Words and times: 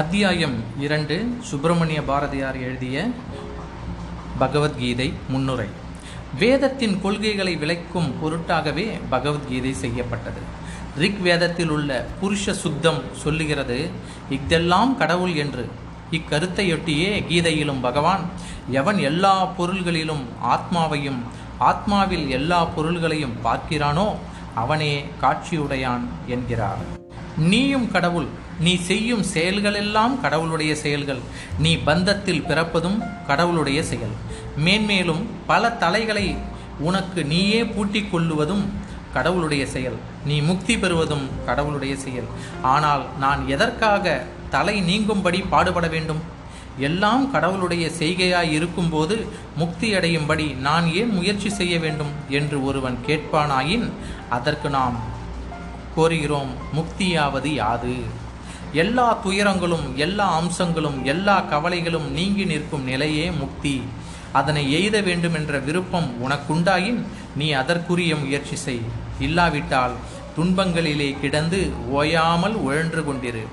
அத்தியாயம் 0.00 0.54
இரண்டு 0.80 1.28
சுப்பிரமணிய 1.42 2.02
பாரதியார் 2.02 2.56
எழுதிய 2.60 3.08
பகவத்கீதை 4.38 5.12
முன்னுரை. 5.28 5.68
வேதத்தின் 6.38 7.00
கொள்கைகளை 7.00 7.56
விளக்கும் 7.56 8.10
பொருட்டாகவே 8.22 9.00
பகவத்கீதை 9.10 9.72
செய்யப்பட்டது. 9.72 10.40
ரிக் 10.96 11.20
வேதத்தில் 11.20 11.68
உள்ள 11.68 12.06
புருஷ 12.20 12.52
சுத்தம் 12.52 13.00
சொல்லுகிறது 13.12 13.90
இஃதெல்லாம் 14.30 14.96
கடவுள் 14.96 15.34
என்று. 15.34 15.68
இக்கருத்தையொட்டியே 16.10 17.24
கீதையிலும் 17.28 17.80
பகவான் 17.80 18.20
எவன் 18.70 18.98
எல்லா 18.98 19.46
பொருள்களிலும் 19.46 20.24
ஆத்மாவையும் 20.44 21.20
ஆத்மாவில் 21.60 22.28
எல்லா 22.28 22.64
பொருள்களையும் 22.64 23.36
பார்க்கிறானோ 23.44 24.14
அவனே 24.54 25.04
காட்சியுடையான் 25.22 26.04
என்கிறார். 26.26 26.78
நீயும் 27.36 27.90
கடவுள் 27.90 28.26
நீ 28.60 28.76
செய்யும் 28.76 29.24
செயல்களெல்லாம் 29.34 30.20
கடவுளுடைய 30.20 30.76
செயல்கள். 30.76 31.18
நீ 31.58 31.76
பந்தத்தில் 31.76 32.46
பிறப்பதும் 32.46 33.02
கடவுளுடைய 33.26 33.82
செயல். 33.82 34.14
மேன்மேலும் 34.56 35.26
பல 35.46 35.70
தலைகளை 35.70 36.36
உனக்கு 36.78 37.24
நீயே 37.24 37.64
பூட்டிக் 37.64 38.14
கொள்ளுவதும் 38.14 38.64
கடவுளுடைய 39.14 39.66
செயல். 39.66 39.96
நீ 40.24 40.40
முக்தி 40.40 40.78
பெறுவதும் 40.78 41.28
கடவுளுடைய 41.46 41.96
செயல். 41.96 42.26
ஆனால் 42.62 43.04
நான் 43.18 43.48
எதற்காக 43.48 44.24
தலை 44.50 44.80
நீங்கும்படி 44.80 45.44
பாடுபட 45.50 45.86
வேண்டும்? 45.88 46.34
எல்லாம் 46.78 47.30
கடவுளுடைய 47.30 47.90
செய்கையாய் 47.98 48.50
இருக்கும்போது 48.50 49.26
முக்தி 49.56 49.94
அடையும்படி 49.94 50.54
நான் 50.54 50.92
ஏன் 50.92 51.08
முயற்சி 51.08 51.50
செய்ய 51.50 51.78
வேண்டும் 51.78 52.12
என்று 52.28 52.64
ஒருவன் 52.64 52.98
கேட்பானாயின் 53.06 53.90
அதற்கு 54.28 54.70
நாம் 54.70 55.00
கோருகிறோம் 55.96 56.52
முக்தியாவது 56.74 57.54
யாது? 57.54 57.96
எல்லா 58.82 59.06
துயரங்களும் 59.24 59.84
எல்லா 60.04 60.24
அம்சங்களும் 60.38 60.96
எல்லா 61.12 61.34
கவலைகளும் 61.52 62.08
நீங்கி 62.16 62.44
நிற்கும் 62.52 62.88
நிலையே 62.90 63.26
முக்தி. 63.40 63.74
அதனை 64.38 64.62
எய்த 64.78 64.96
வேண்டும் 65.08 65.36
என்ற 65.38 65.58
விருப்பம் 65.66 66.08
உனக்குண்டாயின் 66.24 66.98
நீ 67.40 67.46
அதற்குரிய 67.60 68.12
முயற்சி 68.22 68.56
செய். 68.64 68.82
இல்லாவிட்டால் 69.26 69.94
துன்பங்களிலே 70.36 71.08
கிடந்து 71.22 71.60
ஓயாமல் 71.98 72.56
உழன்று 72.66 73.02
கொண்டிரு. 73.08 73.44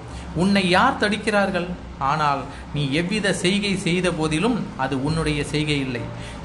உன்னை 0.41 0.65
யார் 0.75 0.99
தடுக்கிறார்கள்? 1.01 1.69
ஆனால் 2.11 2.41
நீ 2.75 2.83
எவ்வித 3.01 3.33
செய்கை 3.43 3.73
செய்த 3.87 4.07
போதிலும் 4.19 4.57
அது 4.83 4.95
உன்னுடைய 5.07 5.39
செய்கை 5.53 5.79
இல்லை. 5.85 6.03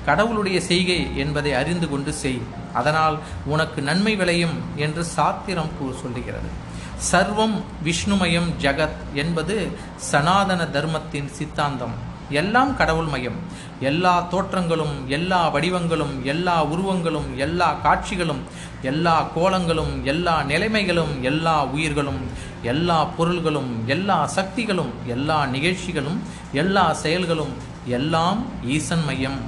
கடவுளுடைய 0.09 0.59
செய்கை 0.71 1.01
என்பதை 1.23 1.53
அறிந்து 1.61 1.87
கொண்டு 1.93 2.12
செய். 2.23 2.41
அதனால் 2.81 3.19
உனக்கு 3.55 3.81
நன்மை 3.91 4.15
விளையும் 4.23 4.56
என்று 4.87 5.05
சாத்திரம் 5.17 5.77
சொல்லுகிறது. 6.03 6.51
சர்வம் 6.98 7.62
விஷ்ணுமயம் 7.84 8.50
ஜகத் 8.60 9.00
என்பது 9.14 9.78
சனாதன 9.96 10.66
தர்மத்தின் 10.66 11.28
சித்தாந்தம். 11.28 12.16
எல்லாம் 12.30 12.77
கடவுள் 12.77 13.06
மயம். 13.06 13.36
எல்லா 13.80 14.28
தோற்றங்களும் 14.30 15.06
எல்லா 15.06 15.54
வடிவங்களும் 15.54 16.22
எல்லா 16.22 16.64
உருவங்களும் 16.64 17.36
எல்லா 17.36 17.76
காட்சிகளும் 17.84 18.42
எல்லா 18.82 19.28
கோலங்களும் 19.36 20.02
எல்லா 20.02 20.42
நிலைமைகளும் 20.42 21.22
எல்லா 21.22 21.64
உயிர்களும் 21.64 22.20
எல்லா 22.62 23.04
பொருள்களும் 23.04 23.82
எல்லா 23.86 24.26
சக்திகளும் 24.26 24.92
எல்லா 25.06 25.46
நிகழ்ச்சிகளும் 25.46 26.20
எல்லா 26.52 26.92
செயல்களும் 26.92 27.54
எல்லாம் 27.86 28.44
ஈசன் 28.66 29.04
மையம். 29.04 29.38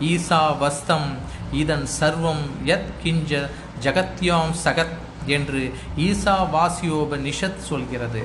ஈசா 0.00 0.58
வஸ்தம் 0.58 1.16
இதன் 1.52 1.86
சர்வம் 2.00 2.44
யத் 2.66 2.92
கிஞ்ச 3.04 3.50
ஜகத்யாம் 3.80 4.54
சகத். 4.64 4.94
என்று 5.26 5.62
ஈசா 6.06 6.36
வாசியோப 6.54 7.18
நிஷத் 7.26 7.64
சொல்கிறது. 7.70 8.24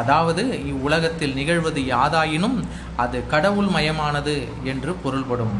அதாவது 0.00 0.42
இவ்வுலகத்தில் 0.72 1.34
நிகழ்வது 1.34 1.80
யாதாயினும் 1.94 2.58
அது 2.96 3.26
கடவுள் 3.26 3.70
மயமானது 3.76 4.36
என்று 4.64 4.92
பொருள்படும். 5.04 5.56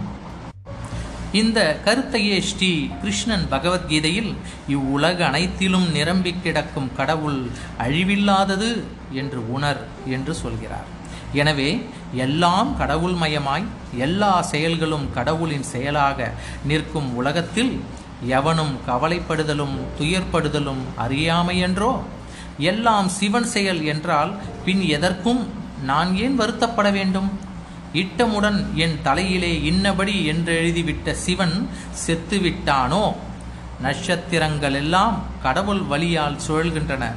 இந்த 1.41 1.61
கருத்தையே 1.85 2.37
ஸ்ரீ 2.49 2.89
கிருஷ்ணன் 3.03 3.47
பகவத்கீதையில் 3.53 4.33
இவ்வுலக 4.75 5.19
அனைத்திலும் 5.27 5.87
நிரம்பி 5.93 6.33
கிடக்கும் 6.45 6.91
கடவுள் 6.97 7.41
அழிவில்லாதது 7.85 8.71
என்று 9.13 9.41
உணர் 9.57 9.83
என்று 10.07 10.35
சொல்கிறார். 10.43 10.89
எனவே 11.41 11.71
எல்லாம் 12.25 12.77
கடவுள் 12.77 13.17
மயமாய் 13.23 13.65
எல்லா 14.07 14.33
செயல்களும் 14.53 15.07
கடவுளின் 15.15 15.67
செயலாக 15.73 16.33
நிற்கும் 16.71 17.11
உலகத்தில் 17.17 17.73
எவனும் 18.27 18.79
கவலைப்படுதலும் 18.89 19.77
துயர்படுதலும் 19.99 20.83
அறியாமையென்றோ? 20.99 22.01
எல்லாம் 22.59 23.09
சிவன் 23.09 23.45
செயல் 23.45 23.85
என்றால் 23.85 24.35
பின் 24.65 24.83
எதற்கும் 24.83 25.49
நான் 25.83 26.17
ஏன் 26.17 26.41
வருத்தப்பட 26.41 26.93
வேண்டும்? 26.93 27.39
இட்டமுடன் 27.93 28.75
என் 28.75 28.99
தலையிலே 29.03 29.61
இன்னபடி 29.71 30.25
என்று 30.25 30.63
எழுதிவிட்ட 30.63 31.13
சிவன் 31.13 31.69
செத்துவிட்டானோ? 32.07 33.15
நட்சத்திரங்கள் 33.83 34.75
எல்லாம் 34.75 35.23
கடவுள் 35.43 35.81
வழியால் 35.81 36.39
சுழல்கின்றன. 36.49 37.13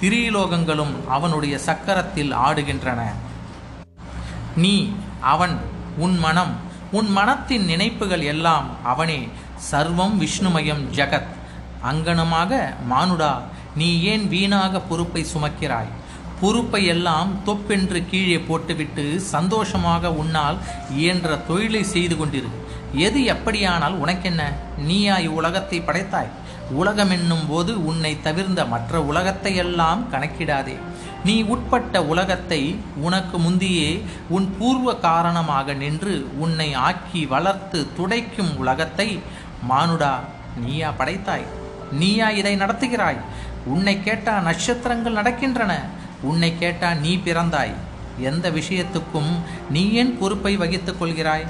திரிலோகங்களும் 0.00 1.08
அவனுடைய 1.08 1.58
சக்கரத்தில் 1.66 2.34
ஆடுகின்றன. 2.34 3.00
நீ 4.56 4.92
அவன் 5.20 5.58
உன் 5.98 6.18
மனம் 6.18 6.68
உன் 6.92 7.10
மனத்தின் 7.10 7.64
நினைப்புகள் 7.64 8.20
எல்லாம் 8.20 8.84
அவனே 8.84 9.28
சர்வம் 9.68 10.16
விஷ்ணுமயம் 10.22 10.84
ஜகத். 10.98 11.32
அங்கனமாக 11.90 12.60
மானுடா 12.86 13.32
நீ 13.74 13.88
ஏன் 14.02 14.24
வீணாக 14.28 14.80
பொறுப்பை 14.80 15.22
சுமக்கிறாய்? 15.32 15.90
பொறுப்பை 16.40 16.82
எல்லாம் 16.86 17.30
தொப்பென்று 17.44 18.00
கீழே 18.10 18.38
போட்டுவிட்டு 18.38 19.04
சந்தோஷமாக 19.20 20.12
உன்னால் 20.12 20.58
இயன்ற 20.96 21.36
தொழிலை 21.48 21.82
செய்து 21.94 22.14
கொண்டிரு. 22.16 22.50
எது 23.06 23.20
எப்படியானால் 23.34 23.96
உனக்கென்ன? 24.02 24.42
நீயா 24.88 25.16
இவ்வுலகத்தை 25.18 25.80
படைத்தாய். 25.80 26.32
உலகம் 26.70 27.10
என்னும் 27.10 27.46
போது 27.48 27.72
உன்னை 27.84 28.12
தவிர்ந்த 28.22 28.64
மற்ற 28.64 29.02
உலகத்தை 29.02 29.52
எல்லாம் 29.56 30.02
கணக்கிடாதே. 30.12 30.76
நீ 31.24 31.42
உட்பட்ட 31.42 32.02
உலகத்தை 32.04 32.60
உனக்கு 33.06 33.36
முந்தியே 33.38 33.90
உன் 34.28 34.46
பூர்வ 34.58 34.94
காரணமாக 34.94 35.74
நின்று 35.74 36.14
உன்னை 36.38 36.68
ஆக்கி 36.88 37.22
வளர்த்து 37.26 37.80
துடைக்கும் 37.98 38.52
உலகத்தை 38.56 39.08
மானுடா 39.68 40.20
நீயா 40.64 40.90
படைத்தாய் 40.90 41.46
நீயா 41.92 42.30
இதை 42.30 42.56
நடத்துகிறாய். 42.56 43.20
உன்னை 43.64 44.02
கேட்டா 44.02 44.40
நட்சத்திரங்கள் 44.40 45.18
நடக்கின்றன 45.18 45.72
உன்னை 46.22 46.58
கேட்டா 46.58 46.94
நீ 46.94 47.16
பிறந்தாய். 47.16 47.74
எந்த 48.18 48.50
விஷயத்துக்கும் 48.50 49.32
நீ 49.70 49.82
ஏன் 49.92 50.18
பொறுப்பை 50.18 50.56
வகித்துக் 50.56 51.00
கொள்கிறாய்? 51.00 51.46